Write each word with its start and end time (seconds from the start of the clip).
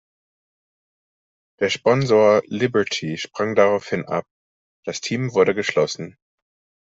Der 1.59 1.69
Sponsor 1.69 2.41
Liberty 2.47 3.19
sprang 3.19 3.53
daraufhin 3.53 4.03
ab, 4.07 4.25
das 4.83 4.99
Team 4.99 5.33
wurde 5.35 5.53
geschlossen. 5.53 6.17